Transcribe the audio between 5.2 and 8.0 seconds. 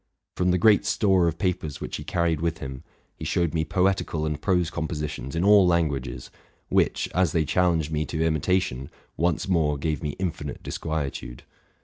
in all languages, which, as they challenged